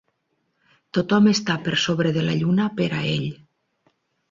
[0.97, 3.31] Tothom està per sobre de la lluna per a ell.